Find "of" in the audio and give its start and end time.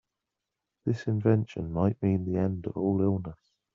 2.65-2.75